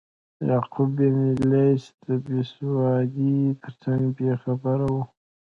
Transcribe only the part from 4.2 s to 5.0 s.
خبره و.